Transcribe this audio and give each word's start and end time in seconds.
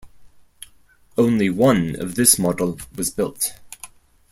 Only 1.15 1.51
one 1.51 1.95
of 1.95 2.15
this 2.15 2.39
model 2.39 2.79
was 2.95 3.11
built. 3.11 3.53